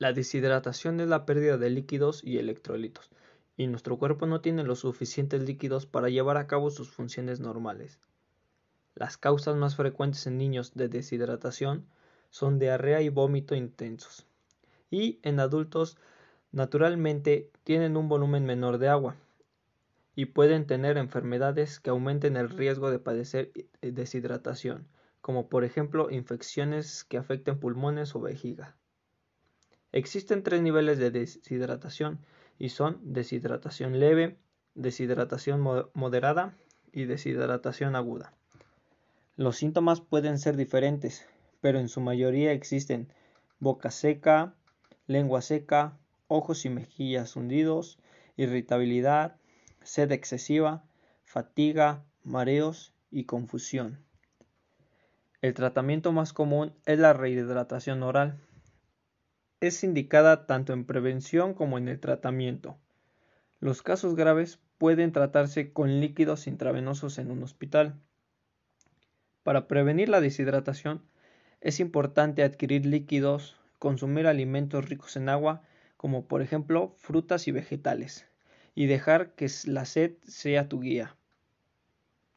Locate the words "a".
6.36-6.46